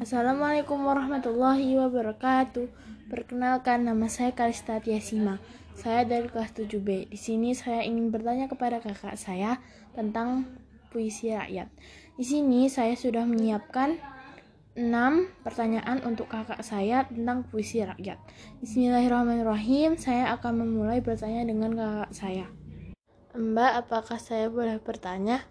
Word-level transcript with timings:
Assalamualaikum 0.00 0.88
warahmatullahi 0.88 1.76
wabarakatuh. 1.76 2.64
Perkenalkan 3.12 3.84
nama 3.84 4.08
saya 4.08 4.32
Kalista 4.32 4.80
Tiasima. 4.80 5.36
Saya 5.76 6.08
dari 6.08 6.32
kelas 6.32 6.56
7B. 6.56 7.12
Di 7.12 7.18
sini 7.20 7.52
saya 7.52 7.84
ingin 7.84 8.08
bertanya 8.08 8.48
kepada 8.48 8.80
kakak 8.80 9.20
saya 9.20 9.60
tentang 9.92 10.48
puisi 10.88 11.36
rakyat. 11.36 11.68
Di 12.16 12.24
sini 12.24 12.72
saya 12.72 12.96
sudah 12.96 13.28
menyiapkan 13.28 14.00
6 14.80 14.88
pertanyaan 15.44 16.00
untuk 16.08 16.32
kakak 16.32 16.64
saya 16.64 17.04
tentang 17.12 17.44
puisi 17.44 17.84
rakyat. 17.84 18.16
Bismillahirrahmanirrahim. 18.64 20.00
Saya 20.00 20.32
akan 20.32 20.64
memulai 20.64 21.04
bertanya 21.04 21.44
dengan 21.44 21.76
kakak 21.76 22.12
saya. 22.16 22.46
Mbak, 23.36 23.72
apakah 23.84 24.16
saya 24.16 24.48
boleh 24.48 24.80
bertanya? 24.80 25.44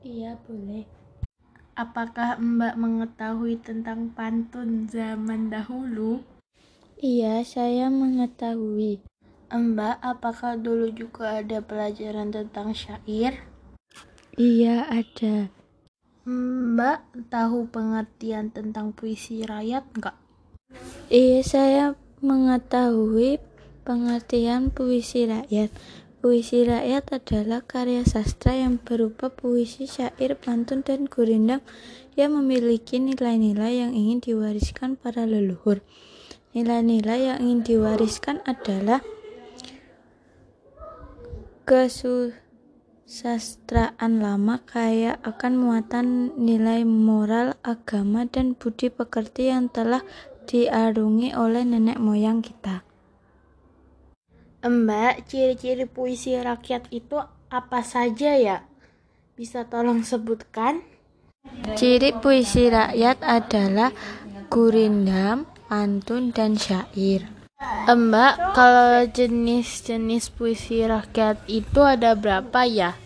Iya, 0.00 0.40
boleh. 0.48 0.97
Apakah 1.78 2.42
Mbak 2.42 2.74
mengetahui 2.74 3.62
tentang 3.62 4.10
pantun 4.10 4.90
zaman 4.90 5.46
dahulu? 5.46 6.26
Iya, 6.98 7.46
saya 7.46 7.86
mengetahui. 7.86 8.98
Mbak, 9.54 10.02
apakah 10.02 10.58
dulu 10.58 10.90
juga 10.90 11.38
ada 11.38 11.62
pelajaran 11.62 12.34
tentang 12.34 12.74
syair? 12.74 13.46
Iya, 14.34 14.90
ada. 14.90 15.54
Mbak 16.26 17.30
tahu 17.30 17.70
pengertian 17.70 18.50
tentang 18.50 18.90
puisi 18.90 19.46
rakyat 19.46 19.86
enggak? 19.94 20.18
Iya, 21.14 21.46
saya 21.46 21.84
mengetahui 22.18 23.38
pengertian 23.86 24.74
puisi 24.74 25.30
rakyat. 25.30 25.70
Puisi 26.18 26.66
rakyat 26.66 27.14
adalah 27.14 27.62
karya 27.62 28.02
sastra 28.02 28.58
yang 28.58 28.82
berupa 28.82 29.30
puisi, 29.30 29.86
syair, 29.86 30.34
pantun, 30.34 30.82
dan 30.82 31.06
gurindam 31.06 31.62
yang 32.18 32.34
memiliki 32.34 32.98
nilai-nilai 32.98 33.86
yang 33.86 33.94
ingin 33.94 34.18
diwariskan 34.18 34.98
para 34.98 35.30
leluhur. 35.30 35.78
Nilai-nilai 36.58 37.30
yang 37.30 37.38
ingin 37.38 37.62
diwariskan 37.62 38.42
adalah 38.50 38.98
kesusastraan 41.62 44.18
lama 44.18 44.58
kaya 44.66 45.22
akan 45.22 45.54
muatan 45.54 46.34
nilai 46.34 46.82
moral, 46.82 47.54
agama, 47.62 48.26
dan 48.26 48.58
budi 48.58 48.90
pekerti 48.90 49.54
yang 49.54 49.70
telah 49.70 50.02
diarungi 50.50 51.38
oleh 51.38 51.62
nenek 51.62 52.02
moyang 52.02 52.42
kita. 52.42 52.87
Mbak, 54.58 55.30
ciri-ciri 55.30 55.86
puisi 55.86 56.34
rakyat 56.34 56.90
itu 56.90 57.14
apa 57.46 57.86
saja 57.86 58.34
ya? 58.34 58.66
Bisa 59.38 59.62
tolong 59.70 60.02
sebutkan? 60.02 60.82
Ciri 61.78 62.10
puisi 62.18 62.66
rakyat 62.66 63.22
adalah 63.22 63.94
gurindam, 64.50 65.46
pantun, 65.70 66.34
dan 66.34 66.58
syair. 66.58 67.30
Mbak, 67.86 68.34
kalau 68.58 69.06
jenis-jenis 69.06 70.34
puisi 70.34 70.82
rakyat 70.82 71.38
itu 71.46 71.78
ada 71.78 72.18
berapa 72.18 72.66
ya? 72.66 72.98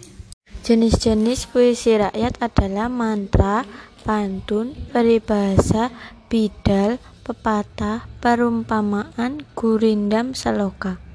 Jenis-jenis 0.65 1.53
puisi 1.53 2.01
rakyat 2.01 2.41
adalah 2.41 2.89
mantra, 2.89 3.69
pantun, 4.09 4.73
peribahasa, 4.89 5.93
bidal, 6.33 6.97
pepatah, 7.29 8.09
perumpamaan, 8.25 9.45
gurindam, 9.53 10.33
seloka. 10.33 11.12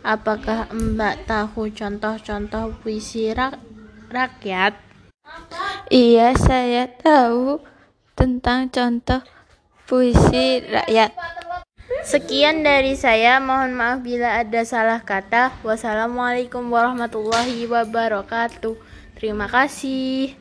Apakah 0.00 0.72
Mbak 0.72 1.28
tahu 1.28 1.68
contoh-contoh 1.68 2.72
puisi 2.80 3.28
rak 3.36 3.60
rakyat? 4.08 4.72
Iya, 5.92 6.32
saya 6.40 6.88
tahu 6.88 7.60
tentang 8.16 8.72
contoh 8.72 9.20
puisi 9.84 10.64
rakyat. 10.64 11.12
Sekian 12.00 12.64
dari 12.64 12.96
saya, 12.96 13.42
mohon 13.44 13.76
maaf 13.76 14.00
bila 14.00 14.40
ada 14.40 14.64
salah 14.64 15.04
kata. 15.04 15.52
Wassalamualaikum 15.60 16.64
warahmatullahi 16.72 17.68
wabarakatuh. 17.68 18.78
Terima 19.20 19.52
kasih. 19.52 20.32